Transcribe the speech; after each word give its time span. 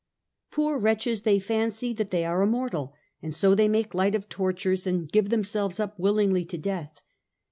Poor 0.49 0.79
wretches! 0.79 1.21
they 1.21 1.37
fancy 1.37 1.93
that 1.93 2.09
they 2.09 2.25
are 2.25 2.41
immortal, 2.41 2.91
and 3.21 3.35
so 3.35 3.53
they 3.53 3.67
make 3.67 3.93
light 3.93 4.15
of 4.15 4.27
tortures, 4.29 4.87
and 4.87 5.11
give 5.11 5.29
themselves 5.29 5.79
up 5.79 5.93
willingly 5.99 6.43
to 6.43 6.57
death. 6.57 7.01